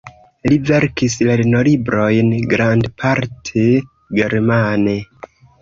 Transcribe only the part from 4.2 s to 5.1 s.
germane.